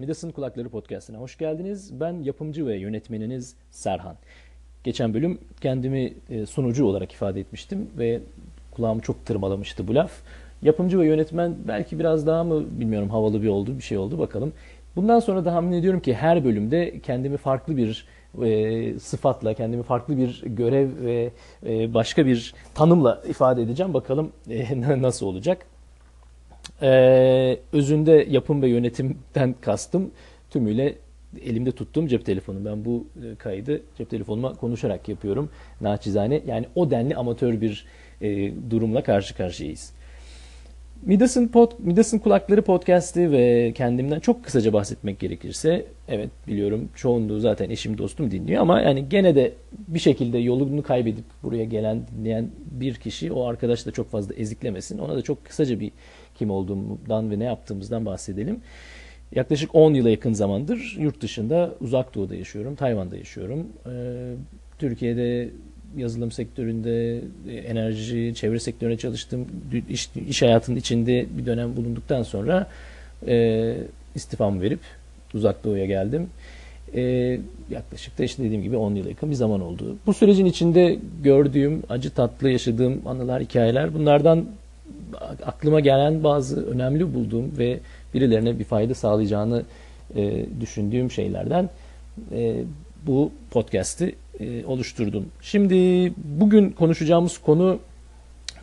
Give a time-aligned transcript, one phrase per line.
[0.00, 2.00] Midas'ın Kulakları Podcast'ine hoş geldiniz.
[2.00, 4.16] Ben yapımcı ve yönetmeniniz Serhan.
[4.84, 8.20] Geçen bölüm kendimi e, sunucu olarak ifade etmiştim ve
[8.70, 10.12] kulağımı çok tırmalamıştı bu laf.
[10.62, 14.52] Yapımcı ve yönetmen belki biraz daha mı bilmiyorum havalı bir oldu, bir şey oldu bakalım.
[14.96, 18.06] Bundan sonra da tahmin ediyorum ki her bölümde kendimi farklı bir
[18.42, 21.30] e, sıfatla, kendimi farklı bir görev ve
[21.66, 23.94] e, başka bir tanımla ifade edeceğim.
[23.94, 25.66] Bakalım e, nasıl olacak.
[26.82, 30.10] Ee, özünde yapım ve yönetimden kastım
[30.50, 30.94] tümüyle
[31.44, 32.64] elimde tuttuğum cep telefonu.
[32.64, 35.50] Ben bu e, kaydı cep telefonuma konuşarak yapıyorum.
[35.80, 37.86] Naçizane yani o denli amatör bir
[38.22, 39.92] e, durumla karşı karşıyayız.
[41.02, 47.70] Midas'ın, pod, Midas'ın Kulakları podcast'i ve kendimden çok kısaca bahsetmek gerekirse evet biliyorum çoğunluğu zaten
[47.70, 49.52] eşim dostum dinliyor ama yani gene de
[49.88, 54.98] bir şekilde yolunu kaybedip buraya gelen dinleyen bir kişi o arkadaş da çok fazla eziklemesin.
[54.98, 55.92] Ona da çok kısaca bir
[56.40, 58.60] kim olduğumdan ve ne yaptığımızdan bahsedelim.
[59.34, 62.74] Yaklaşık 10 yıla yakın zamandır yurt dışında uzak doğuda yaşıyorum.
[62.74, 63.66] Tayvan'da yaşıyorum.
[63.86, 63.90] Ee,
[64.78, 65.48] Türkiye'de
[65.96, 67.20] yazılım sektöründe,
[67.66, 69.46] enerji, çevre sektöründe çalıştım.
[69.90, 72.66] İş, iş hayatının içinde bir dönem bulunduktan sonra
[73.26, 73.76] e,
[74.14, 74.80] istifamı verip
[75.34, 76.26] uzak doğuya geldim.
[76.94, 77.02] E,
[77.70, 79.96] yaklaşık da işte dediğim gibi 10 yıla yakın bir zaman oldu.
[80.06, 84.46] Bu sürecin içinde gördüğüm, acı tatlı yaşadığım anılar, hikayeler bunlardan
[85.46, 87.80] aklıma gelen bazı önemli bulduğum ve
[88.14, 89.62] birilerine bir fayda sağlayacağını
[90.16, 91.70] e, düşündüğüm şeylerden
[92.32, 92.64] e,
[93.06, 95.28] bu podcast'i e, oluşturdum.
[95.42, 97.78] Şimdi bugün konuşacağımız konu,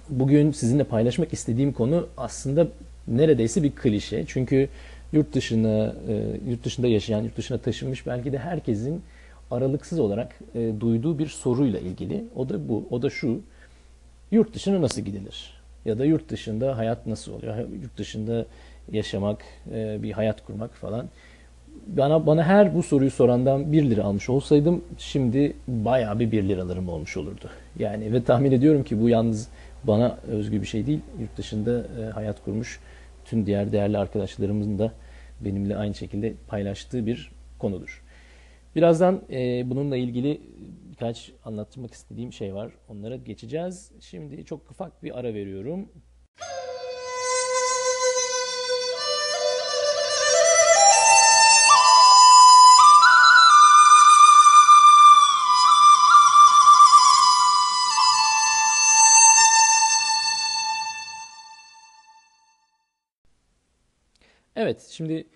[0.09, 2.67] bugün sizinle paylaşmak istediğim konu aslında
[3.07, 4.25] neredeyse bir klişe.
[4.27, 4.69] Çünkü
[5.13, 9.01] yurt dışına, e, yurt dışında yaşayan, yurt dışına taşınmış belki de herkesin
[9.51, 12.23] aralıksız olarak e, duyduğu bir soruyla ilgili.
[12.35, 13.41] O da bu, o da şu.
[14.31, 15.56] Yurt dışına nasıl gidilir?
[15.87, 17.55] Ya da yurt dışında hayat nasıl oluyor?
[17.58, 18.45] Yurt dışında
[18.92, 19.43] yaşamak,
[19.73, 21.09] e, bir hayat kurmak falan.
[21.87, 26.89] Bana bana her bu soruyu sorandan 1 lira almış olsaydım şimdi bayağı bir 1 liralarım
[26.89, 27.49] olmuş olurdu.
[27.80, 29.48] Yani ve tahmin ediyorum ki bu yalnız
[29.83, 30.99] bana özgü bir şey değil.
[31.20, 32.80] Yurt dışında e, hayat kurmuş
[33.25, 34.92] tüm diğer değerli arkadaşlarımızın da
[35.42, 38.04] benimle aynı şekilde paylaştığı bir konudur.
[38.75, 40.42] Birazdan e, bununla ilgili
[40.97, 42.71] birkaç anlatmak istediğim şey var.
[42.87, 43.91] Onlara geçeceğiz.
[43.99, 45.89] Şimdi çok ufak bir ara veriyorum.
[64.55, 65.27] Evet, şimdi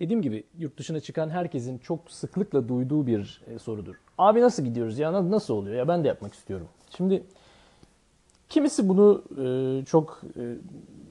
[0.00, 3.94] dediğim gibi yurt dışına çıkan herkesin çok sıklıkla duyduğu bir e, sorudur.
[4.18, 6.68] Abi nasıl gidiyoruz ya nasıl oluyor ya ben de yapmak istiyorum.
[6.96, 7.22] Şimdi
[8.48, 10.42] kimisi bunu e, çok e,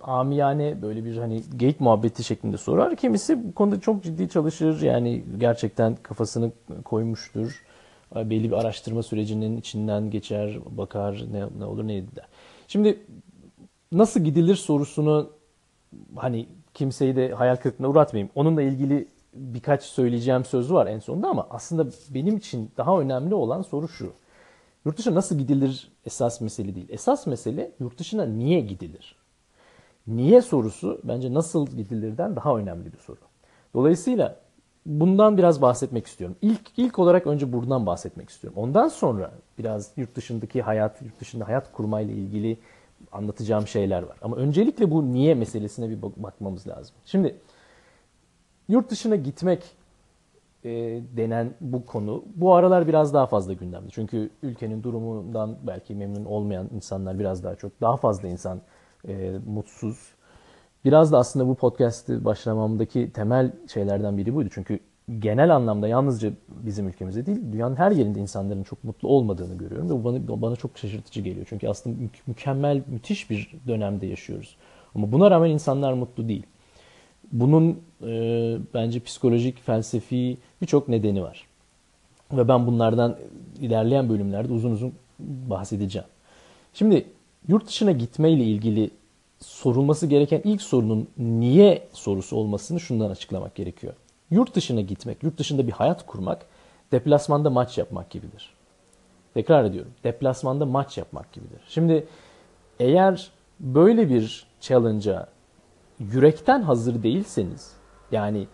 [0.02, 2.96] amiyane böyle bir hani geyik muhabbeti şeklinde sorar.
[2.96, 6.52] Kimisi bu konuda çok ciddi çalışır yani gerçekten kafasını
[6.86, 7.64] koymuştur.
[8.16, 12.28] Belli bir araştırma sürecinin içinden geçer, bakar ne, ne olur ne der.
[12.68, 13.00] Şimdi
[13.92, 15.30] nasıl gidilir sorusunu
[16.16, 18.32] hani kimseyi de hayal kırıklığına uğratmayayım.
[18.36, 23.62] Onunla ilgili birkaç söyleyeceğim söz var en sonunda ama aslında benim için daha önemli olan
[23.62, 24.14] soru şu.
[24.86, 26.88] Yurt dışına nasıl gidilir esas mesele değil.
[26.90, 29.16] Esas mesele yurt dışına niye gidilir?
[30.08, 33.18] Niye sorusu bence nasıl gidilirden daha önemli bir soru.
[33.74, 34.40] Dolayısıyla
[34.86, 36.36] bundan biraz bahsetmek istiyorum.
[36.42, 38.60] İlk ilk olarak önce buradan bahsetmek istiyorum.
[38.62, 42.58] Ondan sonra biraz yurt dışındaki hayat, yurt dışında hayat kurmayla ilgili
[43.12, 44.18] anlatacağım şeyler var.
[44.22, 46.96] Ama öncelikle bu niye meselesine bir bakmamız lazım.
[47.06, 47.36] Şimdi
[48.68, 49.64] yurt dışına gitmek
[50.64, 50.70] e,
[51.18, 53.90] denen bu konu bu aralar biraz daha fazla gündemde.
[53.90, 58.62] Çünkü ülkenin durumundan belki memnun olmayan insanlar biraz daha çok, daha fazla insan
[59.08, 59.98] e, mutsuz.
[60.86, 64.50] Biraz da aslında bu podcast'i başlamamdaki temel şeylerden biri buydu.
[64.54, 64.80] Çünkü
[65.20, 69.94] genel anlamda yalnızca bizim ülkemizde değil, dünyanın her yerinde insanların çok mutlu olmadığını görüyorum ve
[69.94, 71.46] bu bana, bana çok şaşırtıcı geliyor.
[71.50, 74.56] Çünkü aslında mükemmel, müthiş bir dönemde yaşıyoruz.
[74.96, 76.44] Ama buna rağmen insanlar mutlu değil.
[77.32, 78.08] Bunun e,
[78.74, 81.48] bence psikolojik, felsefi birçok nedeni var.
[82.32, 83.18] Ve ben bunlardan
[83.60, 86.08] ilerleyen bölümlerde uzun uzun bahsedeceğim.
[86.74, 87.06] Şimdi
[87.48, 88.90] yurt dışına gitmeyle ilgili
[89.40, 93.94] sorulması gereken ilk sorunun niye sorusu olmasını şundan açıklamak gerekiyor.
[94.32, 96.46] Yurt dışına gitmek, yurt dışında bir hayat kurmak
[96.92, 98.54] deplasmanda maç yapmak gibidir.
[99.34, 99.92] Tekrar ediyorum.
[100.04, 101.62] Deplasmanda maç yapmak gibidir.
[101.68, 102.08] Şimdi
[102.80, 105.28] eğer böyle bir challenge'a
[106.00, 107.74] yürekten hazır değilseniz
[108.12, 108.48] yani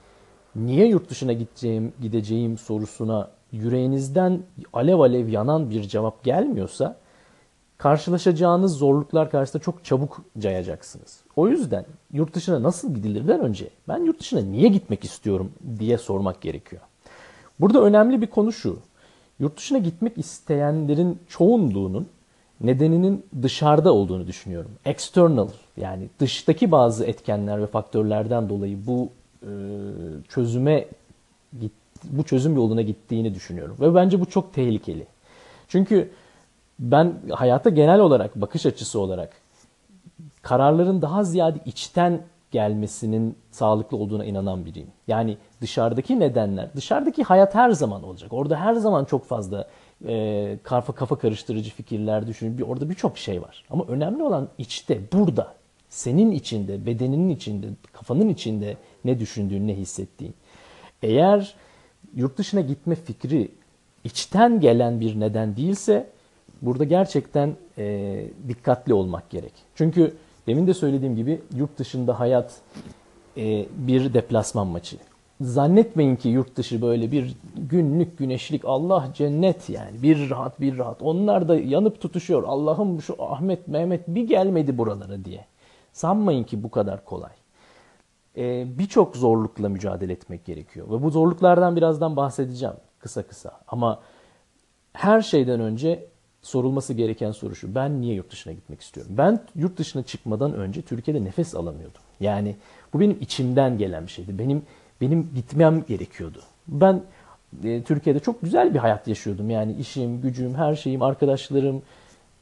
[0.55, 4.43] niye yurt dışına gideceğim, gideceğim sorusuna yüreğinizden
[4.73, 6.97] alev alev yanan bir cevap gelmiyorsa
[7.77, 11.19] karşılaşacağınız zorluklar karşısında çok çabuk cayacaksınız.
[11.35, 16.41] O yüzden yurt dışına nasıl gidilirden önce ben yurt dışına niye gitmek istiyorum diye sormak
[16.41, 16.81] gerekiyor.
[17.59, 18.79] Burada önemli bir konu şu.
[19.39, 22.07] Yurt dışına gitmek isteyenlerin çoğunluğunun
[22.61, 24.71] nedeninin dışarıda olduğunu düşünüyorum.
[24.85, 25.47] External
[25.77, 29.09] yani dıştaki bazı etkenler ve faktörlerden dolayı bu
[29.41, 29.51] e,
[30.29, 30.85] çözüme
[32.03, 33.77] bu çözüm yoluna gittiğini düşünüyorum.
[33.81, 35.05] Ve bence bu çok tehlikeli.
[35.67, 36.11] Çünkü
[36.79, 39.33] ben hayata genel olarak bakış açısı olarak
[40.41, 42.21] kararların daha ziyade içten
[42.51, 44.87] gelmesinin sağlıklı olduğuna inanan biriyim.
[45.07, 48.33] Yani dışarıdaki nedenler, dışarıdaki hayat her zaman olacak.
[48.33, 49.67] Orada her zaman çok fazla
[50.07, 52.57] e, kafa kafa karıştırıcı fikirler düşünün.
[52.57, 53.63] Bir, orada birçok şey var.
[53.69, 55.53] Ama önemli olan içte, burada.
[55.89, 60.33] Senin içinde, bedeninin içinde, kafanın içinde ne düşündüğün, ne hissettiğin.
[61.03, 61.55] Eğer
[62.15, 63.51] yurt dışına gitme fikri
[64.03, 66.09] içten gelen bir neden değilse
[66.65, 69.53] burada gerçekten e, dikkatli olmak gerek.
[69.75, 70.13] Çünkü
[70.47, 72.61] demin de söylediğim gibi yurt dışında hayat
[73.37, 74.97] e, bir deplasman maçı.
[75.41, 81.01] Zannetmeyin ki yurt dışı böyle bir günlük güneşlik Allah cennet yani bir rahat bir rahat.
[81.01, 82.43] Onlar da yanıp tutuşuyor.
[82.43, 85.45] Allah'ım şu Ahmet Mehmet bir gelmedi buralara diye.
[85.93, 87.31] Sanmayın ki bu kadar kolay.
[88.37, 90.87] Ee, Birçok zorlukla mücadele etmek gerekiyor.
[90.89, 93.51] Ve bu zorluklardan birazdan bahsedeceğim kısa kısa.
[93.67, 93.99] Ama
[94.93, 96.07] her şeyden önce
[96.43, 97.75] sorulması gereken soru şu.
[97.75, 99.13] Ben niye yurt dışına gitmek istiyorum?
[99.17, 102.01] Ben yurt dışına çıkmadan önce Türkiye'de nefes alamıyordum.
[102.19, 102.55] Yani
[102.93, 104.39] bu benim içimden gelen bir şeydi.
[104.39, 104.61] Benim
[105.01, 106.39] benim gitmem gerekiyordu.
[106.67, 107.01] Ben
[107.63, 109.49] e, Türkiye'de çok güzel bir hayat yaşıyordum.
[109.49, 111.81] Yani işim, gücüm, her şeyim, arkadaşlarım,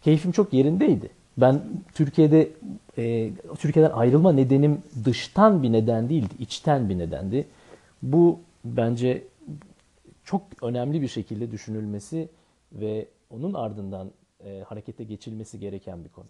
[0.02, 1.10] keyfim çok yerindeydi.
[1.38, 1.62] Ben
[1.94, 2.50] Türkiye'de
[2.98, 7.48] e, Türkiye'den ayrılma nedenim dıştan bir neden değildi, içten bir nedendi.
[8.02, 9.24] Bu bence
[10.24, 12.30] çok önemli bir şekilde düşünülmesi
[12.72, 16.30] ve onun ardından e, harekete geçilmesi gereken bir konu.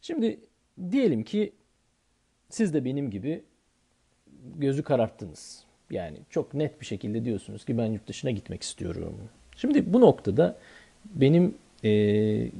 [0.00, 0.40] Şimdi
[0.90, 1.54] diyelim ki
[2.48, 3.44] siz de benim gibi
[4.56, 5.71] gözü kararttınız.
[5.92, 9.14] Yani çok net bir şekilde diyorsunuz ki ben yurt dışına gitmek istiyorum.
[9.56, 10.56] Şimdi bu noktada
[11.04, 11.54] benim
[11.84, 11.90] e,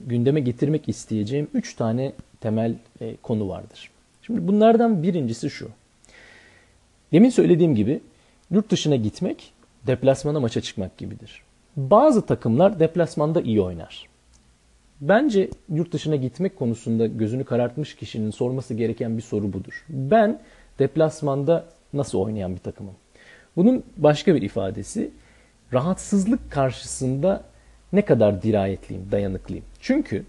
[0.06, 3.90] gündeme getirmek isteyeceğim üç tane temel e, konu vardır.
[4.23, 5.69] Şimdi bunlardan birincisi şu.
[7.12, 8.00] Demin söylediğim gibi
[8.50, 9.52] yurt dışına gitmek
[9.87, 11.43] deplasmana maça çıkmak gibidir.
[11.76, 14.08] Bazı takımlar deplasmanda iyi oynar.
[15.00, 19.87] Bence yurt dışına gitmek konusunda gözünü karartmış kişinin sorması gereken bir soru budur.
[19.88, 20.40] Ben
[20.79, 22.94] deplasmanda nasıl oynayan bir takımım?
[23.56, 25.10] Bunun başka bir ifadesi
[25.72, 27.44] rahatsızlık karşısında
[27.93, 29.64] ne kadar dirayetliyim, dayanıklıyım.
[29.81, 30.25] Çünkü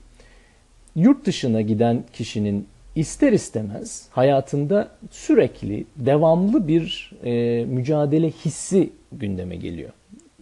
[0.96, 9.90] yurt dışına giden kişinin ister istemez hayatında sürekli devamlı bir e, mücadele hissi gündeme geliyor.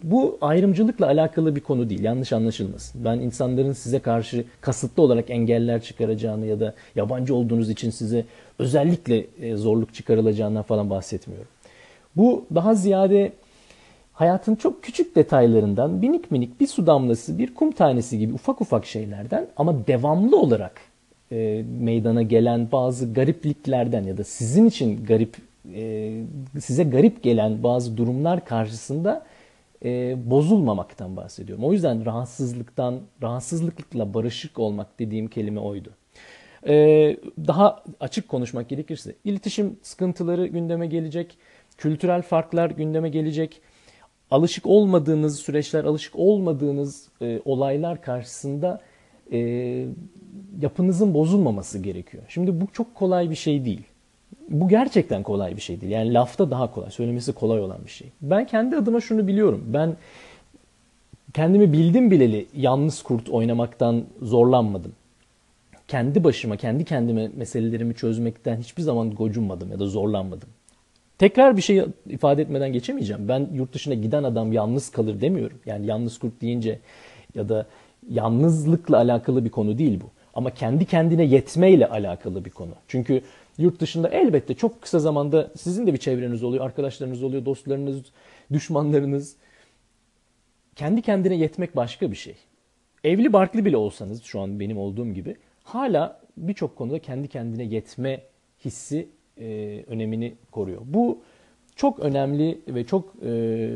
[0.02, 2.02] Bu ayrımcılıkla alakalı bir konu değil.
[2.02, 3.04] Yanlış anlaşılmasın.
[3.04, 8.24] Ben insanların size karşı kasıtlı olarak engeller çıkaracağını ya da yabancı olduğunuz için size
[8.58, 11.48] özellikle e, zorluk çıkarılacağından falan bahsetmiyorum.
[12.16, 13.32] Bu daha ziyade
[14.12, 18.86] hayatın çok küçük detaylarından minik minik bir su damlası, bir kum tanesi gibi ufak ufak
[18.86, 20.80] şeylerden ama devamlı olarak
[21.32, 25.36] e, meydana gelen bazı garipliklerden ya da sizin için garip
[25.74, 26.12] e,
[26.60, 29.26] size garip gelen bazı durumlar karşısında
[29.84, 31.64] e, bozulmamaktan bahsediyorum.
[31.64, 35.90] O yüzden rahatsızlıktan, rahatsızlıkla barışık olmak dediğim kelime oydu.
[36.66, 36.74] E,
[37.46, 41.38] daha açık konuşmak gerekirse iletişim sıkıntıları gündeme gelecek,
[41.82, 43.60] kültürel farklar gündeme gelecek,
[44.30, 48.80] alışık olmadığınız süreçler, alışık olmadığınız e, olaylar karşısında
[49.32, 49.38] e,
[50.60, 52.22] yapınızın bozulmaması gerekiyor.
[52.28, 53.82] Şimdi bu çok kolay bir şey değil
[54.48, 55.92] bu gerçekten kolay bir şey değil.
[55.92, 58.08] Yani lafta daha kolay, söylemesi kolay olan bir şey.
[58.22, 59.64] Ben kendi adıma şunu biliyorum.
[59.66, 59.96] Ben
[61.34, 64.92] kendimi bildim bileli yalnız kurt oynamaktan zorlanmadım.
[65.88, 70.48] Kendi başıma, kendi kendime meselelerimi çözmekten hiçbir zaman gocunmadım ya da zorlanmadım.
[71.22, 73.28] Tekrar bir şey ifade etmeden geçemeyeceğim.
[73.28, 75.58] Ben yurt dışına giden adam yalnız kalır demiyorum.
[75.66, 76.78] Yani yalnız kurt deyince
[77.34, 77.66] ya da
[78.08, 80.10] yalnızlıkla alakalı bir konu değil bu.
[80.34, 82.70] Ama kendi kendine yetmeyle alakalı bir konu.
[82.88, 83.22] Çünkü
[83.58, 88.02] Yurt dışında elbette çok kısa zamanda sizin de bir çevreniz oluyor, arkadaşlarınız oluyor, dostlarınız,
[88.52, 89.36] düşmanlarınız.
[90.76, 92.34] Kendi kendine yetmek başka bir şey.
[93.04, 98.22] Evli barklı bile olsanız şu an benim olduğum gibi hala birçok konuda kendi kendine yetme
[98.64, 99.08] hissi
[99.40, 100.82] e, önemini koruyor.
[100.84, 101.18] Bu
[101.76, 103.70] çok önemli ve çok e,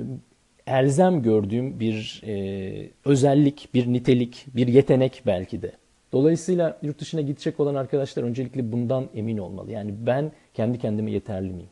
[0.66, 5.72] elzem gördüğüm bir e, özellik, bir nitelik, bir yetenek belki de.
[6.12, 9.72] Dolayısıyla yurt dışına gidecek olan arkadaşlar öncelikle bundan emin olmalı.
[9.72, 11.68] Yani ben kendi kendime yeterli miyim?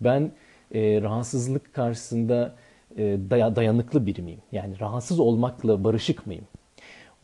[0.00, 0.32] Ben
[0.74, 2.54] e, rahatsızlık karşısında
[2.96, 4.40] e, day- dayanıklı biri miyim?
[4.52, 6.44] Yani rahatsız olmakla barışık mıyım?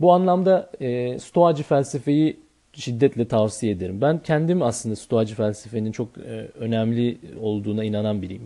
[0.01, 2.44] Bu anlamda e, stoacı felsefeyi
[2.77, 4.01] şiddetle tavsiye ederim.
[4.01, 8.43] Ben kendim aslında stoacı felsefenin çok e, önemli olduğuna inanan biriyim.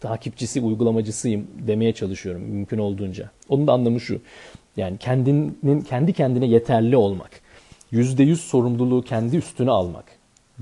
[0.00, 3.30] Takipçisi, uygulamacısıyım demeye çalışıyorum mümkün olduğunca.
[3.48, 4.20] Onun da anlamı şu.
[4.76, 7.30] Yani kendinin kendi kendine yeterli olmak.
[7.90, 10.04] Yüzde yüz sorumluluğu kendi üstüne almak.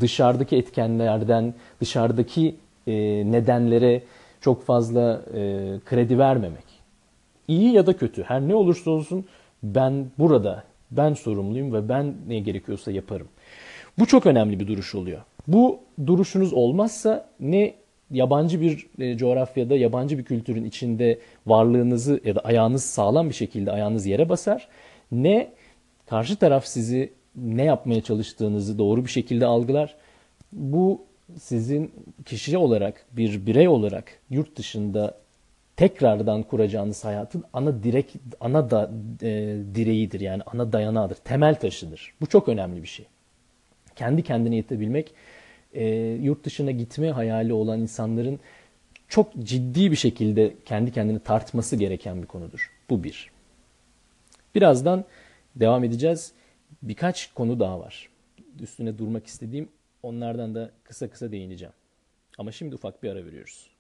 [0.01, 2.93] Dışarıdaki etkenlerden, dışarıdaki e,
[3.33, 4.03] nedenlere
[4.41, 5.41] çok fazla e,
[5.85, 6.65] kredi vermemek.
[7.49, 9.25] İyi ya da kötü her ne olursa olsun
[9.63, 10.65] ben burada,
[10.97, 13.29] ben sorumluyum ve ben ne gerekiyorsa yaparım.
[13.99, 15.23] Bu çok önemli bir duruş oluyor.
[15.47, 17.75] Bu duruşunuz olmazsa ne
[18.11, 23.73] yabancı bir e, coğrafyada, yabancı bir kültürün içinde varlığınızı ya da ayağınız sağlam bir şekilde
[23.73, 24.69] ayağınız yere basar,
[25.13, 25.53] ne
[26.07, 29.95] karşı taraf sizi ne yapmaya çalıştığınızı doğru bir şekilde algılar.
[30.53, 31.03] Bu
[31.41, 31.93] sizin
[32.25, 35.15] kişi olarak, bir birey olarak yurt dışında
[35.77, 38.91] tekrardan kuracağınız hayatın ana direk ana da
[39.23, 42.15] e, direğidir yani ana dayanağıdır, temel taşıdır.
[42.21, 43.07] Bu çok önemli bir şey.
[43.97, 45.15] Kendi kendine yetebilmek
[45.73, 45.87] e,
[46.23, 48.41] yurt dışına gitme hayali olan insanların
[49.09, 52.73] çok ciddi bir şekilde kendi kendini tartması gereken bir konudur.
[52.91, 53.31] Bu bir.
[54.55, 55.05] Birazdan
[55.57, 56.33] devam edeceğiz.
[56.83, 58.09] Birkaç konu daha var.
[58.61, 59.69] Üstüne durmak istediğim
[60.03, 61.75] onlardan da kısa kısa değineceğim.
[62.39, 63.74] Ama şimdi ufak bir ara veriyoruz.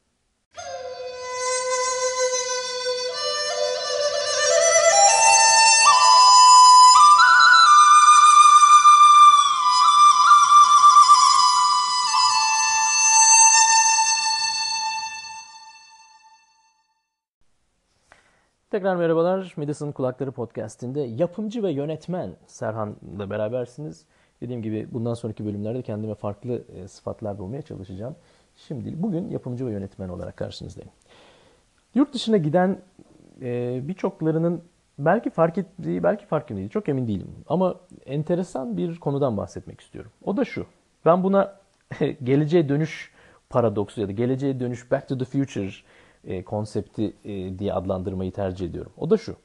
[18.74, 19.54] Tekrar merhabalar.
[19.56, 24.04] Midas'ın Kulakları Podcast'inde yapımcı ve yönetmen Serhan'la berabersiniz.
[24.40, 28.16] Dediğim gibi bundan sonraki bölümlerde kendime farklı e, sıfatlar bulmaya çalışacağım.
[28.56, 30.90] Şimdi bugün yapımcı ve yönetmen olarak karşınızdayım.
[31.94, 32.78] Yurt dışına giden
[33.42, 34.62] e, birçoklarının
[34.98, 36.70] belki fark ettiği, belki farkında değil.
[36.70, 37.30] Çok emin değilim.
[37.46, 37.74] Ama
[38.06, 40.10] enteresan bir konudan bahsetmek istiyorum.
[40.24, 40.66] O da şu.
[41.04, 41.56] Ben buna
[42.22, 43.12] geleceğe dönüş
[43.50, 45.70] paradoksu ya da geleceğe dönüş Back to the Future
[46.26, 48.92] e, konsepti e, diye adlandırmayı tercih ediyorum.
[48.98, 49.36] O da şu.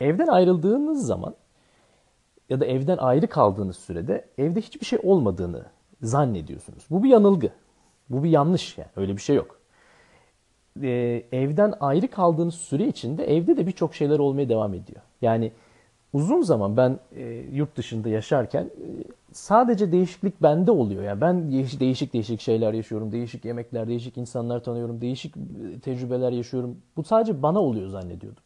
[0.00, 1.34] Evden ayrıldığınız zaman
[2.48, 5.66] ya da evden ayrı kaldığınız sürede evde hiçbir şey olmadığını
[6.02, 6.86] zannediyorsunuz.
[6.90, 7.50] Bu bir yanılgı.
[8.10, 8.88] Bu bir yanlış yani.
[8.96, 9.60] Öyle bir şey yok.
[10.82, 15.00] Ee, evden ayrı kaldığınız süre içinde evde de birçok şeyler olmaya devam ediyor.
[15.22, 15.52] Yani
[16.12, 18.86] uzun zaman ben e, yurt dışında yaşarken e,
[19.32, 21.02] sadece değişiklik bende oluyor.
[21.02, 26.78] Yani ben değişik değişik şeyler yaşıyorum, değişik yemekler, değişik insanlar tanıyorum, değişik e, tecrübeler yaşıyorum.
[26.96, 28.42] Bu sadece bana oluyor zannediyordum.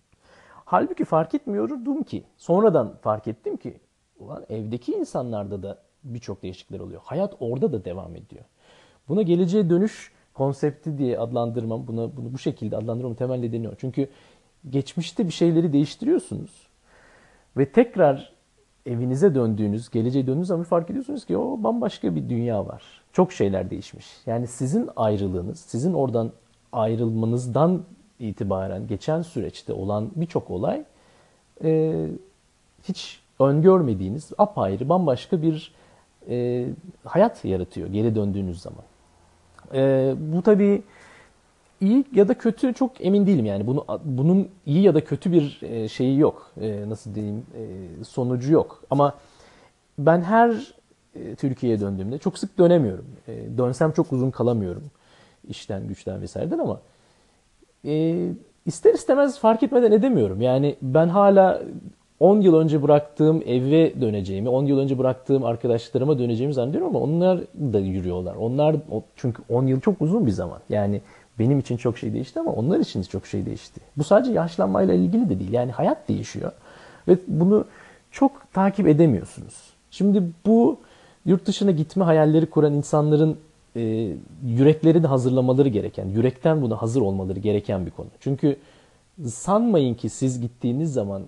[0.65, 2.25] Halbuki fark etmiyordum ki.
[2.37, 3.81] Sonradan fark ettim ki
[4.19, 7.01] ulan evdeki insanlarda da birçok değişiklikler oluyor.
[7.05, 8.45] Hayat orada da devam ediyor.
[9.09, 13.75] Buna geleceğe dönüş konsepti diye adlandırmam, buna bunu bu şekilde adlandırmamın temel nedeni o.
[13.75, 14.09] Çünkü
[14.71, 16.69] geçmişte bir şeyleri değiştiriyorsunuz
[17.57, 18.34] ve tekrar
[18.87, 22.83] evinize döndüğünüz, geleceğe döndüğünüz zaman fark ediyorsunuz ki o bambaşka bir dünya var.
[23.13, 24.07] Çok şeyler değişmiş.
[24.27, 26.33] Yani sizin ayrılığınız, sizin oradan
[26.73, 27.83] ayrılmanızdan
[28.19, 30.85] itibaren geçen süreçte olan birçok olay
[31.65, 32.07] e,
[32.83, 35.75] hiç öngörmediğiniz apayrı bambaşka bir
[36.29, 36.67] e,
[37.05, 38.85] hayat yaratıyor geri döndüğünüz zaman.
[39.75, 40.83] E, bu tabii
[41.85, 43.67] iyi ya da kötü çok emin değilim yani.
[43.67, 46.51] Bunu bunun iyi ya da kötü bir e, şeyi yok.
[46.61, 47.47] E, nasıl diyeyim?
[47.59, 48.83] E, sonucu yok.
[48.91, 49.15] Ama
[49.99, 50.75] ben her
[51.37, 53.07] Türkiye'ye döndüğümde çok sık dönemiyorum.
[53.59, 54.83] Dönsem çok uzun kalamıyorum.
[55.49, 56.81] işten, güçten vesaireden ama
[58.67, 60.41] ister istemez fark etmeden edemiyorum.
[60.41, 61.63] Yani ben hala
[62.21, 67.41] 10 yıl önce bıraktığım eve döneceğimi, 10 yıl önce bıraktığım arkadaşlarıma döneceğimi zannediyorum ama onlar
[67.73, 68.35] da yürüyorlar.
[68.35, 68.77] Onlar
[69.17, 70.59] çünkü 10 yıl çok uzun bir zaman.
[70.69, 71.01] Yani
[71.39, 73.81] benim için çok şey değişti ama onlar için de çok şey değişti.
[73.97, 75.53] Bu sadece yaşlanmayla ilgili de değil.
[75.53, 76.53] Yani hayat değişiyor.
[77.09, 77.65] Ve bunu
[78.11, 79.55] çok takip edemiyorsunuz.
[79.91, 80.79] Şimdi bu
[81.25, 83.39] yurt dışına gitme hayalleri kuran insanların
[83.77, 84.13] e,
[84.47, 88.09] yüreklerini hazırlamaları gereken, yürekten buna hazır olmaları gereken bir konu.
[88.21, 88.57] Çünkü
[89.27, 91.23] sanmayın ki siz gittiğiniz zaman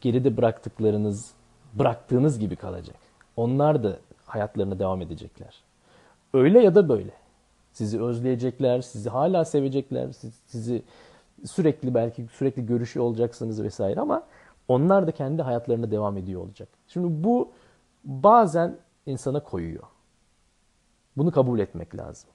[0.00, 1.30] geride bıraktıklarınız
[1.74, 2.96] bıraktığınız gibi kalacak.
[3.36, 5.54] Onlar da hayatlarına devam edecekler.
[6.34, 7.10] Öyle ya da böyle.
[7.72, 10.08] Sizi özleyecekler, sizi hala sevecekler,
[10.46, 10.82] sizi
[11.44, 14.22] sürekli belki sürekli görüşüyor olacaksınız vesaire ama
[14.68, 16.68] onlar da kendi hayatlarına devam ediyor olacak.
[16.88, 17.50] Şimdi bu
[18.04, 18.76] bazen
[19.06, 19.82] insana koyuyor.
[21.16, 22.30] Bunu kabul etmek lazım.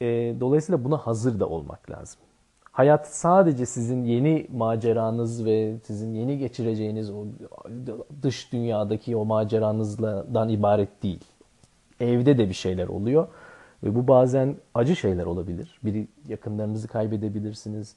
[0.00, 0.06] E,
[0.40, 2.20] dolayısıyla buna hazır da olmak lazım.
[2.72, 7.24] hayat sadece sizin yeni maceranız ve sizin yeni geçireceğiniz o
[8.22, 11.24] dış dünyadaki o maceranızdan ibaret değil.
[12.00, 13.28] Evde de bir şeyler oluyor
[13.82, 15.80] ve bu bazen acı şeyler olabilir.
[15.84, 17.96] Biri yakınlarınızı kaybedebilirsiniz.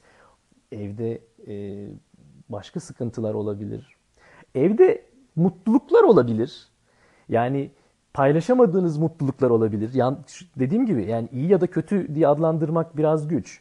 [0.72, 1.86] Evde e,
[2.48, 3.96] başka sıkıntılar olabilir.
[4.54, 5.04] Evde
[5.36, 6.68] mutluluklar olabilir.
[7.28, 7.70] Yani
[8.14, 9.90] paylaşamadığınız mutluluklar olabilir.
[9.94, 10.16] Yani
[10.58, 13.60] dediğim gibi yani iyi ya da kötü diye adlandırmak biraz güç.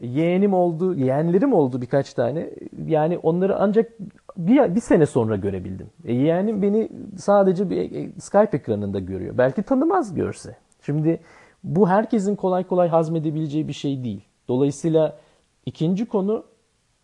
[0.00, 2.50] Yeğenim oldu, yeğenlerim oldu birkaç tane.
[2.86, 3.92] Yani onları ancak
[4.36, 5.86] bir, bir sene sonra görebildim.
[6.04, 9.38] E, yeğenim beni sadece bir e, Skype ekranında görüyor.
[9.38, 10.56] Belki tanımaz görse.
[10.82, 11.20] Şimdi
[11.64, 14.24] bu herkesin kolay kolay hazmedebileceği bir şey değil.
[14.48, 15.18] Dolayısıyla
[15.66, 16.44] ikinci konu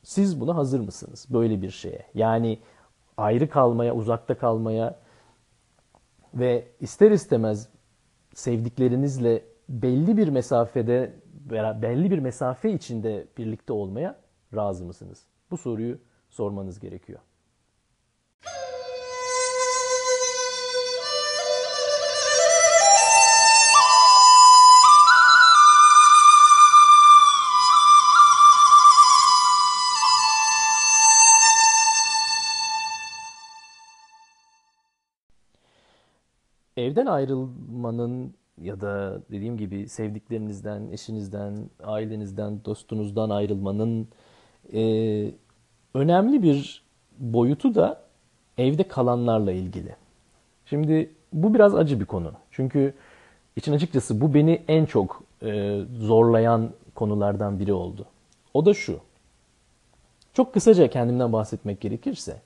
[0.03, 1.27] siz buna hazır mısınız?
[1.31, 2.07] Böyle bir şeye.
[2.15, 2.59] Yani
[3.17, 4.99] ayrı kalmaya, uzakta kalmaya
[6.35, 7.69] ve ister istemez
[8.35, 11.13] sevdiklerinizle belli bir mesafede
[11.83, 14.17] belli bir mesafe içinde birlikte olmaya
[14.55, 15.27] razı mısınız?
[15.51, 15.99] Bu soruyu
[16.31, 17.21] sormanız gerekiyor.
[36.77, 44.09] Evden ayrılmanın ya da dediğim gibi sevdiklerinizden, eşinizden, ailenizden, dostunuzdan ayrılmanın
[44.73, 44.81] e,
[45.95, 46.85] önemli bir
[47.19, 48.03] boyutu da
[48.59, 49.97] evde kalanlarla ilgili.
[50.67, 52.33] Şimdi bu biraz acı bir konu.
[52.51, 52.95] Çünkü
[53.57, 58.07] için açıkçası bu beni en çok e, zorlayan konulardan biri oldu.
[58.55, 59.01] O da şu.
[60.33, 62.37] Çok kısaca kendimden bahsetmek gerekirse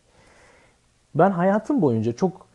[1.15, 2.48] ben hayatım boyunca çok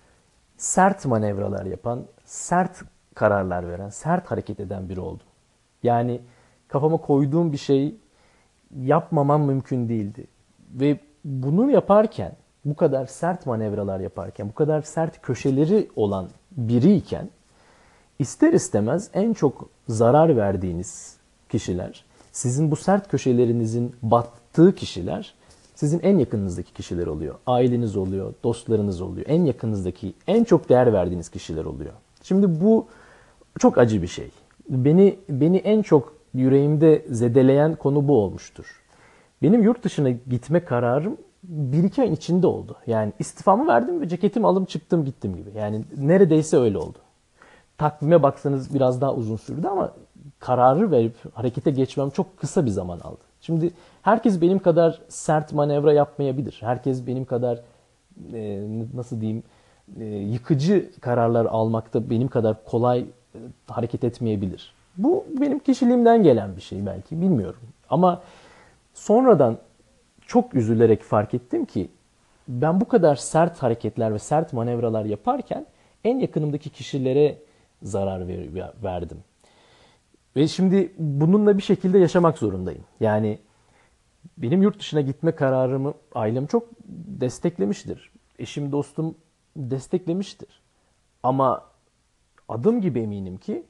[0.63, 2.81] sert manevralar yapan, sert
[3.15, 5.25] kararlar veren, sert hareket eden biri oldum.
[5.83, 6.21] Yani
[6.67, 7.95] kafama koyduğum bir şey
[8.79, 10.27] yapmamam mümkün değildi.
[10.73, 12.31] Ve bunu yaparken,
[12.65, 17.29] bu kadar sert manevralar yaparken, bu kadar sert köşeleri olan biriyken
[18.19, 21.17] ister istemez en çok zarar verdiğiniz
[21.49, 25.33] kişiler, sizin bu sert köşelerinizin battığı kişiler
[25.75, 27.35] sizin en yakınınızdaki kişiler oluyor.
[27.47, 29.25] Aileniz oluyor, dostlarınız oluyor.
[29.29, 31.93] En yakınınızdaki, en çok değer verdiğiniz kişiler oluyor.
[32.23, 32.87] Şimdi bu
[33.59, 34.31] çok acı bir şey.
[34.69, 38.81] Beni beni en çok yüreğimde zedeleyen konu bu olmuştur.
[39.41, 42.75] Benim yurt dışına gitme kararım bir iki ayın içinde oldu.
[42.87, 45.49] Yani istifamı verdim ve ceketimi alım çıktım gittim gibi.
[45.57, 46.97] Yani neredeyse öyle oldu.
[47.77, 49.93] Takvime baksanız biraz daha uzun sürdü ama
[50.39, 53.21] kararı verip harekete geçmem çok kısa bir zaman aldı.
[53.45, 56.57] Şimdi herkes benim kadar sert manevra yapmayabilir.
[56.59, 57.59] Herkes benim kadar
[58.33, 58.61] e,
[58.93, 59.43] nasıl diyeyim
[59.99, 63.05] e, yıkıcı kararlar almakta benim kadar kolay e,
[63.67, 64.73] hareket etmeyebilir.
[64.97, 67.61] Bu benim kişiliğimden gelen bir şey belki bilmiyorum.
[67.89, 68.21] Ama
[68.93, 69.57] sonradan
[70.27, 71.89] çok üzülerek fark ettim ki
[72.47, 75.65] ben bu kadar sert hareketler ve sert manevralar yaparken
[76.03, 77.37] en yakınımdaki kişilere
[77.83, 79.17] zarar ver, verdim.
[80.35, 82.83] Ve şimdi bununla bir şekilde yaşamak zorundayım.
[82.99, 83.39] Yani
[84.37, 86.67] benim yurt dışına gitme kararımı ailem çok
[87.07, 88.11] desteklemiştir.
[88.39, 89.15] Eşim, dostum
[89.57, 90.61] desteklemiştir.
[91.23, 91.63] Ama
[92.49, 93.63] adım gibi eminim ki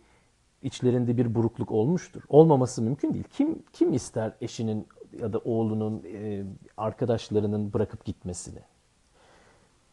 [0.61, 2.21] içlerinde bir burukluk olmuştur.
[2.29, 3.25] Olmaması mümkün değil.
[3.33, 4.87] Kim kim ister eşinin
[5.21, 6.43] ya da oğlunun e,
[6.77, 8.59] arkadaşlarının bırakıp gitmesini?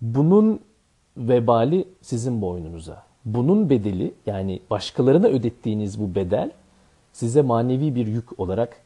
[0.00, 0.60] Bunun
[1.16, 3.02] vebali sizin boynunuza.
[3.24, 6.50] Bunun bedeli yani başkalarına ödettiğiniz bu bedel
[7.12, 8.76] size manevi bir yük olarak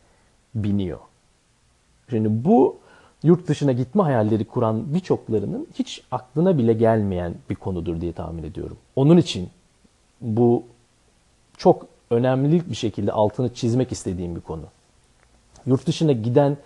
[0.55, 0.99] biniyor.
[2.11, 2.77] Şimdi bu
[3.23, 8.77] yurt dışına gitme hayalleri kuran birçoklarının hiç aklına bile gelmeyen bir konudur diye tahmin ediyorum.
[8.97, 9.49] Onun için
[10.21, 10.63] bu
[11.57, 14.65] çok önemli bir şekilde altını çizmek istediğim bir konu.
[15.67, 16.57] Yurt dışına giden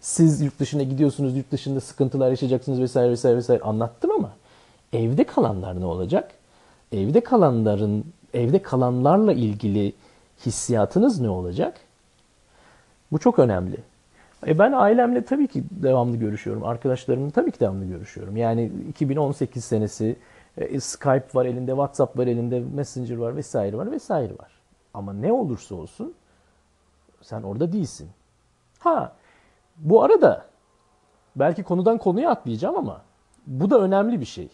[0.00, 4.32] siz yurt dışına gidiyorsunuz, yurt dışında sıkıntılar yaşayacaksınız vesaire vesaire vesaire anlattım ama
[4.92, 6.30] evde kalanlar ne olacak?
[6.92, 9.92] Evde kalanların evde kalanlarla ilgili
[10.46, 11.80] hissiyatınız ne olacak?
[13.12, 13.76] Bu çok önemli.
[14.46, 16.64] E ben ailemle tabii ki devamlı görüşüyorum.
[16.64, 18.36] Arkadaşlarımla tabii ki devamlı görüşüyorum.
[18.36, 20.16] Yani 2018 senesi
[20.56, 24.52] e, Skype var elinde, WhatsApp var elinde, Messenger var vesaire var vesaire var.
[24.94, 26.14] Ama ne olursa olsun
[27.22, 28.08] sen orada değilsin.
[28.78, 29.12] Ha
[29.76, 30.46] bu arada
[31.36, 33.02] belki konudan konuya atlayacağım ama
[33.46, 34.48] bu da önemli bir şey.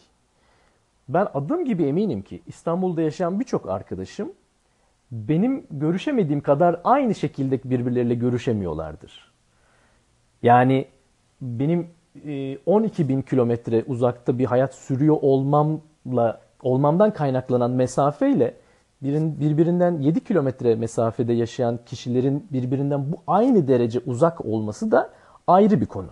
[1.08, 4.32] Ben adım gibi eminim ki İstanbul'da yaşayan birçok arkadaşım
[5.12, 9.32] benim görüşemediğim kadar aynı şekilde birbirleriyle görüşemiyorlardır.
[10.42, 10.88] Yani
[11.40, 11.88] benim
[12.66, 18.54] 12 e, bin kilometre uzakta bir hayat sürüyor olmamla olmamdan kaynaklanan mesafeyle
[19.02, 25.10] birin, birbirinden 7 kilometre mesafede yaşayan kişilerin birbirinden bu aynı derece uzak olması da
[25.46, 26.10] ayrı bir konu.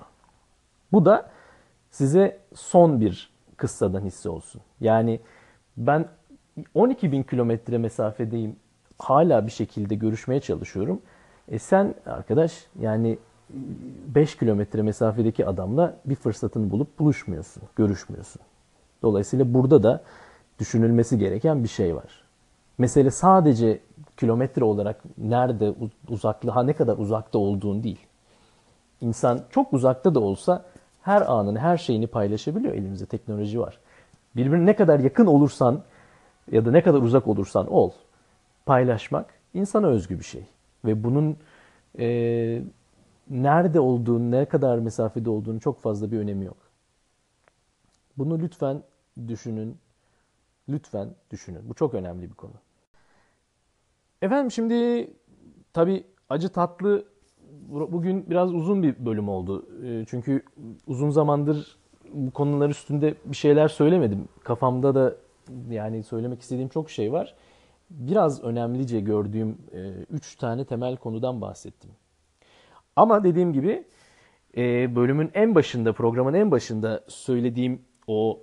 [0.93, 1.31] Bu da
[1.91, 4.61] size son bir kıssadan hisse olsun.
[4.81, 5.21] Yani
[5.77, 6.09] ben
[6.75, 8.57] 12 bin kilometre mesafedeyim.
[9.01, 11.01] Hala bir şekilde görüşmeye çalışıyorum.
[11.49, 13.19] E sen arkadaş yani
[14.15, 18.43] 5 kilometre mesafedeki adamla bir fırsatını bulup buluşmuyorsun, görüşmüyorsun.
[19.03, 20.03] Dolayısıyla burada da
[20.59, 22.25] düşünülmesi gereken bir şey var.
[22.79, 23.81] Mesele sadece
[24.17, 25.75] kilometre olarak nerede
[26.09, 28.07] uzaklığı, ha ne kadar uzakta olduğun değil.
[29.01, 30.65] İnsan çok uzakta da olsa
[31.03, 32.75] her anın her şeyini paylaşabiliyor.
[32.75, 33.79] Elimizde teknoloji var.
[34.37, 35.81] Birbirine ne kadar yakın olursan
[36.53, 37.91] ya da ne kadar uzak olursan ol.
[38.67, 40.45] Paylaşmak insana özgü bir şey.
[40.85, 41.37] Ve bunun
[41.99, 42.63] e,
[43.31, 46.57] nerede olduğunu, ne kadar mesafede olduğunu çok fazla bir önemi yok.
[48.19, 48.83] Bunu lütfen
[49.29, 49.77] düşünün.
[50.69, 51.69] Lütfen düşünün.
[51.69, 52.53] Bu çok önemli bir konu.
[54.23, 55.11] Efendim şimdi
[55.73, 57.05] tabii acı tatlı
[57.69, 59.67] bugün biraz uzun bir bölüm oldu.
[59.85, 60.43] Ee, çünkü
[60.87, 61.77] uzun zamandır
[62.13, 64.29] bu konular üstünde bir şeyler söylemedim.
[64.45, 65.17] Kafamda da
[65.71, 67.35] yani söylemek istediğim çok şey var.
[67.91, 69.79] Biraz önemlice gördüğüm e,
[70.11, 71.91] üç tane temel konudan bahsettim.
[72.97, 73.85] Ama dediğim gibi
[74.57, 78.41] e, bölümün en başında, programın en başında söylediğim o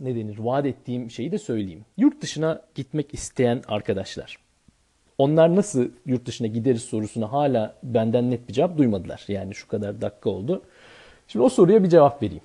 [0.00, 1.84] ne denir, vaat ettiğim şeyi de söyleyeyim.
[1.96, 4.38] Yurt dışına gitmek isteyen arkadaşlar.
[5.18, 9.24] Onlar nasıl yurt dışına gideriz sorusuna hala benden net bir cevap duymadılar.
[9.28, 10.62] Yani şu kadar dakika oldu.
[11.28, 12.42] Şimdi o soruya bir cevap vereyim.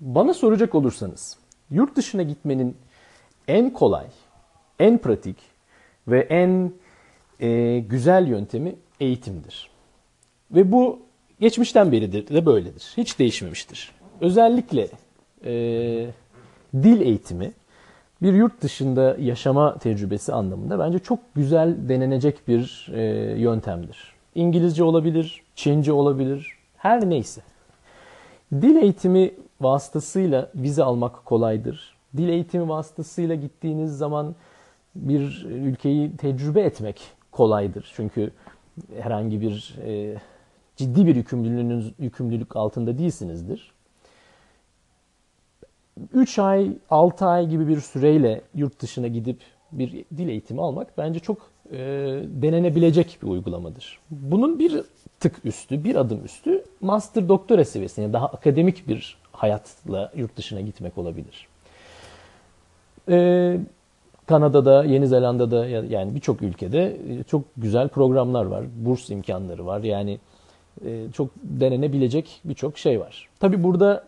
[0.00, 1.38] Bana soracak olursanız
[1.70, 2.76] yurt dışına gitmenin
[3.48, 4.06] en kolay,
[4.82, 5.36] en pratik
[6.08, 6.72] ve en
[7.40, 9.70] e, güzel yöntemi eğitimdir.
[10.50, 10.98] Ve bu
[11.40, 12.92] geçmişten beridir de böyledir.
[12.96, 13.92] Hiç değişmemiştir.
[14.20, 14.88] Özellikle
[15.44, 15.52] e,
[16.74, 17.52] dil eğitimi
[18.22, 23.02] bir yurt dışında yaşama tecrübesi anlamında bence çok güzel denenecek bir e,
[23.40, 24.14] yöntemdir.
[24.34, 27.40] İngilizce olabilir, Çince olabilir, her neyse.
[28.52, 31.96] Dil eğitimi vasıtasıyla vize almak kolaydır.
[32.16, 34.34] Dil eğitimi vasıtasıyla gittiğiniz zaman
[34.94, 37.00] bir ülkeyi tecrübe etmek
[37.30, 37.92] kolaydır.
[37.96, 38.30] Çünkü
[39.00, 40.16] herhangi bir e,
[40.76, 43.72] ciddi bir yükümlülüğünüz, yükümlülük altında değilsinizdir.
[46.14, 49.40] 3 ay, 6 ay gibi bir süreyle yurt dışına gidip
[49.72, 51.38] bir dil eğitimi almak bence çok
[51.70, 51.78] e,
[52.28, 53.98] denenebilecek bir uygulamadır.
[54.10, 54.82] Bunun bir
[55.20, 60.98] tık üstü, bir adım üstü master doktora seviyesine daha akademik bir hayatla yurt dışına gitmek
[60.98, 61.48] olabilir.
[63.08, 63.58] Ee,
[64.26, 68.64] Kanada'da, Yeni Zelanda'da yani birçok ülkede e, çok güzel programlar var.
[68.76, 69.82] Burs imkanları var.
[69.82, 70.18] Yani
[70.84, 73.28] e, çok denenebilecek birçok şey var.
[73.40, 74.04] Tabi burada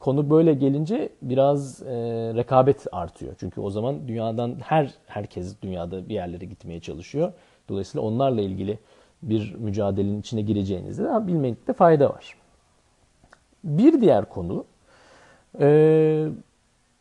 [0.00, 1.94] konu böyle gelince biraz e,
[2.34, 3.34] rekabet artıyor.
[3.40, 7.32] Çünkü o zaman dünyadan her herkes dünyada bir yerlere gitmeye çalışıyor.
[7.68, 8.78] Dolayısıyla onlarla ilgili
[9.22, 12.34] bir mücadelenin içine gireceğinizde de bilmekte fayda var.
[13.64, 14.64] Bir diğer konu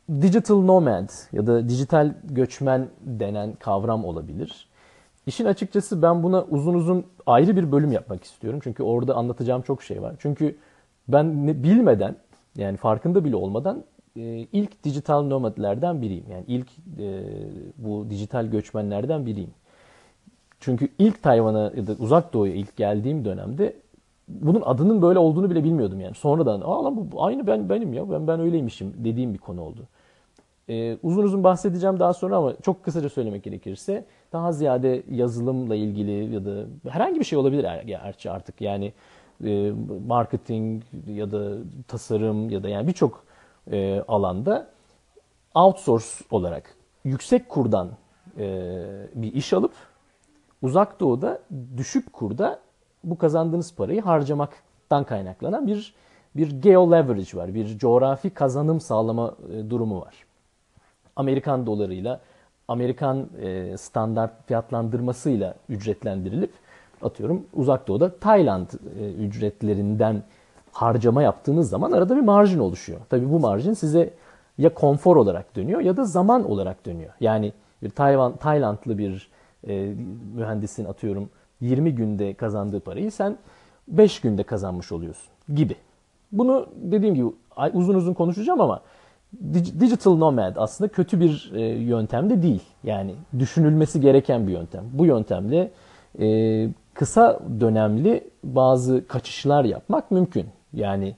[0.09, 4.67] digital nomad ya da dijital göçmen denen kavram olabilir.
[5.27, 8.59] İşin açıkçası ben buna uzun uzun ayrı bir bölüm yapmak istiyorum.
[8.63, 10.15] Çünkü orada anlatacağım çok şey var.
[10.19, 10.57] Çünkü
[11.07, 12.15] ben bilmeden
[12.57, 13.83] yani farkında bile olmadan
[14.15, 16.25] e, ilk dijital nomadlerden biriyim.
[16.31, 16.67] Yani ilk
[16.99, 17.23] e,
[17.77, 19.51] bu dijital göçmenlerden biriyim.
[20.59, 23.73] Çünkü ilk Tayvan'a ya da uzak doğuya ilk geldiğim dönemde
[24.41, 26.15] bunun adının böyle olduğunu bile bilmiyordum yani.
[26.15, 29.87] Sonradan aa lan bu aynı ben benim ya ben ben öyleymişim dediğim bir konu oldu.
[30.69, 36.33] Ee, uzun uzun bahsedeceğim daha sonra ama çok kısaca söylemek gerekirse daha ziyade yazılımla ilgili
[36.33, 38.93] ya da herhangi bir şey olabilir gerçi artık yani
[39.45, 39.71] e,
[40.07, 43.23] marketing ya da tasarım ya da yani birçok
[43.71, 44.67] e, alanda
[45.55, 47.91] outsource olarak yüksek kurdan
[48.37, 48.47] e,
[49.15, 49.73] bir iş alıp
[50.61, 51.39] uzak doğuda
[51.77, 52.59] düşük kurda
[53.03, 55.93] bu kazandığınız parayı harcamaktan kaynaklanan bir
[56.35, 57.53] bir geo leverage var.
[57.53, 60.13] Bir coğrafi kazanım sağlama e, durumu var.
[61.15, 62.19] Amerikan dolarıyla
[62.67, 66.51] Amerikan e, standart fiyatlandırmasıyla ücretlendirilip
[67.01, 68.67] atıyorum uzak doğuda Tayland
[68.99, 70.23] e, ücretlerinden
[70.71, 72.99] harcama yaptığınız zaman arada bir marjin oluşuyor.
[73.09, 74.13] Tabii bu marjin size
[74.57, 77.13] ya konfor olarak dönüyor ya da zaman olarak dönüyor.
[77.19, 79.29] Yani bir Tayvan Taylandlı bir
[79.67, 79.93] e,
[80.35, 81.29] mühendisin atıyorum
[81.63, 83.37] 20 günde kazandığı parayı sen
[83.87, 85.75] 5 günde kazanmış oluyorsun gibi.
[86.31, 87.27] Bunu dediğim gibi
[87.73, 88.81] uzun uzun konuşacağım ama
[89.79, 92.63] digital nomad aslında kötü bir e, yöntem de değil.
[92.83, 94.83] Yani düşünülmesi gereken bir yöntem.
[94.93, 95.71] Bu yöntemle
[96.19, 100.45] e, kısa dönemli bazı kaçışlar yapmak mümkün.
[100.73, 101.15] Yani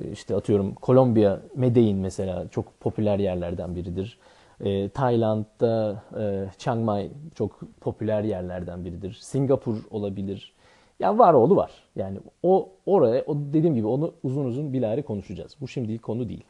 [0.00, 4.18] e, işte atıyorum Kolombiya, Medellin mesela çok popüler yerlerden biridir.
[4.60, 9.12] E, Tayland'da e, Chiang Mai çok popüler yerlerden biridir.
[9.12, 10.52] Singapur olabilir.
[11.00, 11.70] Yani var oğlu var.
[11.96, 15.56] Yani o oraya o dediğim gibi onu uzun uzun bilahare konuşacağız.
[15.60, 16.44] Bu şimdi konu değil.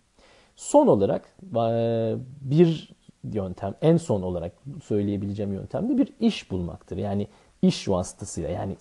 [0.57, 4.53] Son olarak e, bir yöntem, en son olarak
[4.85, 6.97] söyleyebileceğim yöntem de bir iş bulmaktır.
[6.97, 7.27] Yani
[7.63, 8.77] iş vasıtasıyla yani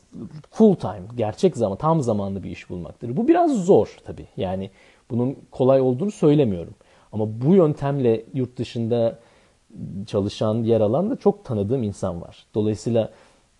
[0.52, 3.18] full time, gerçek zaman, tam zamanlı bir iş bulmaktır.
[3.18, 4.28] Bu biraz zor tabii.
[4.38, 4.70] Yani
[5.10, 6.76] bunun kolay olduğunu söylemiyorum.
[7.16, 9.20] Ama bu yöntemle yurt dışında
[10.06, 12.46] çalışan, yer alan da çok tanıdığım insan var.
[12.56, 13.10] Dolayısıyla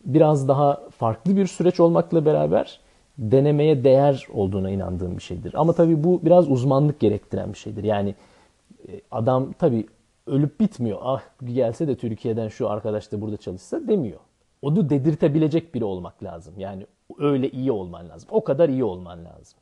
[0.06, 2.80] biraz daha farklı bir süreç olmakla beraber
[3.18, 5.54] denemeye değer olduğuna inandığım bir şeydir.
[5.58, 7.84] Ama tabii bu biraz uzmanlık gerektiren bir şeydir.
[7.84, 8.16] Yani
[8.88, 9.88] e, adam tabii
[10.28, 11.00] ölüp bitmiyor.
[11.02, 14.20] Ah gelse de Türkiye'den şu arkadaş da burada çalışsa demiyor.
[14.62, 16.54] Onu dedirtebilecek biri olmak lazım.
[16.58, 16.86] Yani
[17.20, 18.30] öyle iyi olman lazım.
[18.32, 19.60] O kadar iyi olman lazım.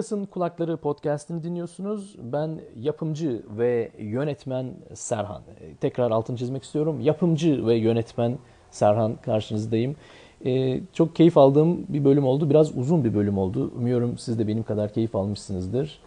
[0.00, 2.16] Midas'ın Kulakları podcastini dinliyorsunuz.
[2.22, 5.42] Ben yapımcı ve yönetmen Serhan.
[5.80, 7.00] Tekrar altını çizmek istiyorum.
[7.00, 8.38] Yapımcı ve yönetmen
[8.70, 9.96] Serhan karşınızdayım.
[10.44, 12.50] Ee, çok keyif aldığım bir bölüm oldu.
[12.50, 13.72] Biraz uzun bir bölüm oldu.
[13.76, 15.98] Umuyorum siz de benim kadar keyif almışsınızdır.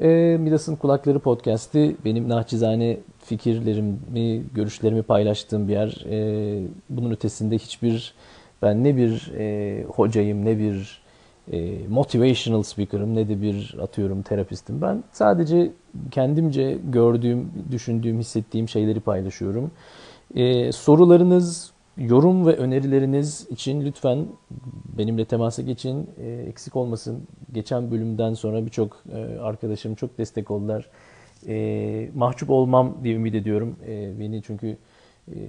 [0.00, 6.04] Ee, Midas'ın Kulakları podcast'i benim naçizane fikirlerimi, görüşlerimi paylaştığım bir yer.
[6.10, 8.14] Ee, bunun ötesinde hiçbir
[8.62, 11.07] ben ne bir e, hocayım ne bir
[11.52, 14.82] e, motivational speaker'ım ne de bir atıyorum terapistim.
[14.82, 15.70] Ben sadece
[16.10, 19.70] kendimce gördüğüm, düşündüğüm, hissettiğim şeyleri paylaşıyorum.
[20.34, 24.26] E, sorularınız, yorum ve önerileriniz için lütfen
[24.98, 26.10] benimle temasa geçin.
[26.20, 27.22] E, eksik olmasın.
[27.52, 30.88] Geçen bölümden sonra birçok e, arkadaşım çok destek oldular.
[31.48, 33.76] E, mahcup olmam diye ümit ediyorum.
[33.86, 34.76] E, beni çünkü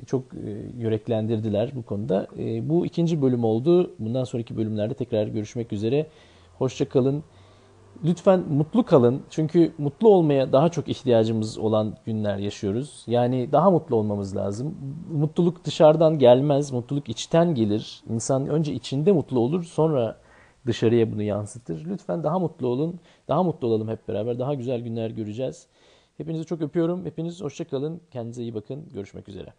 [0.05, 2.27] çok e, yüreklendirdiler bu konuda.
[2.39, 3.91] E, bu ikinci bölüm oldu.
[3.99, 6.07] Bundan sonraki bölümlerde tekrar görüşmek üzere.
[6.57, 7.23] Hoşça kalın.
[8.03, 9.21] Lütfen mutlu kalın.
[9.29, 13.03] Çünkü mutlu olmaya daha çok ihtiyacımız olan günler yaşıyoruz.
[13.07, 14.77] Yani daha mutlu olmamız lazım.
[15.11, 16.71] Mutluluk dışarıdan gelmez.
[16.71, 18.03] Mutluluk içten gelir.
[18.09, 20.17] İnsan önce içinde mutlu olur, sonra
[20.65, 21.85] dışarıya bunu yansıtır.
[21.85, 22.99] Lütfen daha mutlu olun.
[23.27, 24.39] Daha mutlu olalım hep beraber.
[24.39, 25.67] Daha güzel günler göreceğiz.
[26.17, 27.05] Hepinizi çok öpüyorum.
[27.05, 28.01] Hepiniz hoşça kalın.
[28.11, 28.89] Kendinize iyi bakın.
[28.93, 29.53] Görüşmek üzere.